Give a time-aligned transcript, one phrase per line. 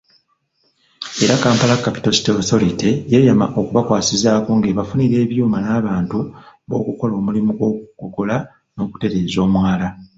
[1.25, 6.19] Era Kampala Capital City Authority yeeyama okubakwasizaako ng'ebafunira ebyuma n'abantu
[6.67, 8.35] b'okukola omulimu gw'okugogola
[8.75, 9.87] n'okutereeza omwala.